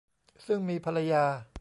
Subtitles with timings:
[0.47, 1.23] ซึ่งมีภรรยา